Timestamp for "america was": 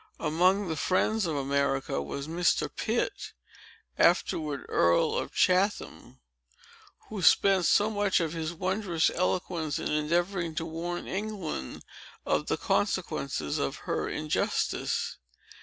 1.35-2.27